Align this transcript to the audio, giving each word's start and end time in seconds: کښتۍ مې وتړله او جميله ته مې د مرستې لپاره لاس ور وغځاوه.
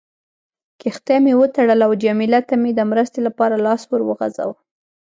کښتۍ 0.81 1.17
مې 1.23 1.33
وتړله 1.41 1.83
او 1.87 1.93
جميله 2.03 2.39
ته 2.47 2.55
مې 2.61 2.71
د 2.75 2.79
مرستې 2.91 3.19
لپاره 3.27 3.55
لاس 3.65 3.81
ور 3.87 4.01
وغځاوه. 4.05 4.55